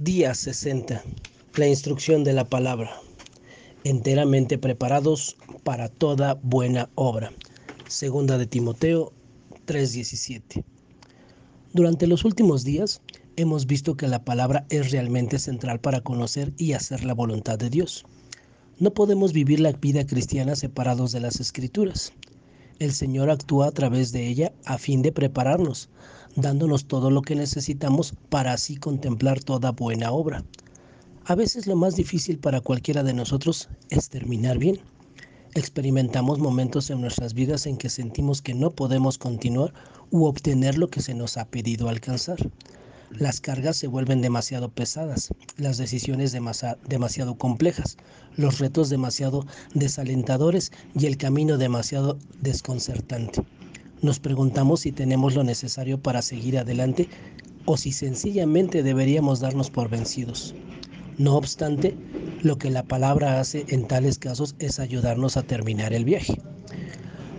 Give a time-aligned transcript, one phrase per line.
[0.00, 1.04] Día 60.
[1.54, 2.90] La instrucción de la palabra.
[3.84, 7.32] Enteramente preparados para toda buena obra.
[7.86, 9.12] Segunda de Timoteo
[9.66, 10.64] 3:17.
[11.72, 13.02] Durante los últimos días
[13.36, 17.70] hemos visto que la palabra es realmente central para conocer y hacer la voluntad de
[17.70, 18.04] Dios.
[18.80, 22.12] No podemos vivir la vida cristiana separados de las escrituras.
[22.80, 25.88] El Señor actúa a través de ella a fin de prepararnos,
[26.34, 30.44] dándonos todo lo que necesitamos para así contemplar toda buena obra.
[31.24, 34.80] A veces lo más difícil para cualquiera de nosotros es terminar bien.
[35.54, 39.72] Experimentamos momentos en nuestras vidas en que sentimos que no podemos continuar
[40.10, 42.38] u obtener lo que se nos ha pedido alcanzar.
[43.18, 47.96] Las cargas se vuelven demasiado pesadas, las decisiones demasiado complejas,
[48.36, 53.42] los retos demasiado desalentadores y el camino demasiado desconcertante.
[54.02, 57.08] Nos preguntamos si tenemos lo necesario para seguir adelante
[57.66, 60.52] o si sencillamente deberíamos darnos por vencidos.
[61.16, 61.96] No obstante,
[62.42, 66.40] lo que la palabra hace en tales casos es ayudarnos a terminar el viaje.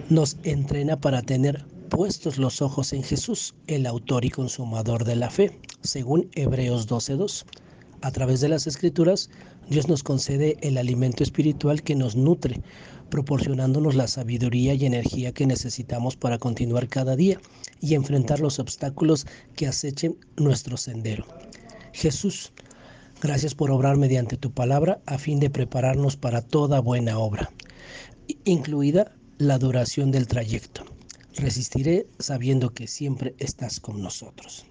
[0.10, 5.30] Nos entrena para tener puestos los ojos en Jesús, el autor y consumador de la
[5.30, 7.46] fe, según Hebreos 12.2.
[8.02, 9.30] A través de las escrituras,
[9.70, 12.62] Dios nos concede el alimento espiritual que nos nutre,
[13.10, 17.40] proporcionándonos la sabiduría y energía que necesitamos para continuar cada día
[17.82, 21.26] y enfrentar los obstáculos que acechen nuestro sendero.
[21.94, 22.52] Jesús,
[23.22, 27.52] gracias por obrar mediante tu palabra a fin de prepararnos para toda buena obra,
[28.44, 30.95] incluida la duración del trayecto.
[31.38, 34.66] Resistiré sabiendo que siempre estás con nosotros.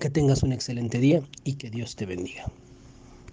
[0.00, 2.44] Que tengas un excelente día y que Dios te bendiga.